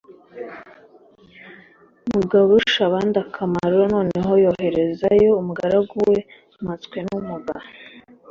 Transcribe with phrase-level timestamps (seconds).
[2.11, 6.17] mugaburushabandakamaro noneho yoherezayo umugaragu we
[6.63, 7.55] mpatswenumuga